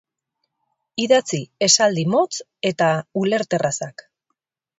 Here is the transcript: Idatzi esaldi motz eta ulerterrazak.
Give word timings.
Idatzi 1.03 1.39
esaldi 1.67 2.07
motz 2.15 2.41
eta 2.71 2.89
ulerterrazak. 3.25 4.07